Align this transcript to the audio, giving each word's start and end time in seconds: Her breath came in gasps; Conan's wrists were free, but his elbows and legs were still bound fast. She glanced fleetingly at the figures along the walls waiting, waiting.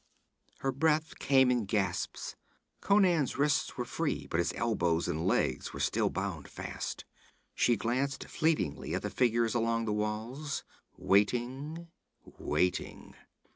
Her 0.61 0.71
breath 0.71 1.19
came 1.19 1.51
in 1.51 1.65
gasps; 1.65 2.35
Conan's 2.79 3.37
wrists 3.37 3.77
were 3.77 3.85
free, 3.85 4.25
but 4.31 4.39
his 4.39 4.51
elbows 4.55 5.07
and 5.07 5.27
legs 5.27 5.73
were 5.73 5.79
still 5.79 6.09
bound 6.09 6.47
fast. 6.47 7.05
She 7.53 7.77
glanced 7.77 8.23
fleetingly 8.23 8.95
at 8.95 9.03
the 9.03 9.11
figures 9.11 9.53
along 9.53 9.85
the 9.85 9.93
walls 9.93 10.63
waiting, 10.97 11.89
waiting. 12.39 13.13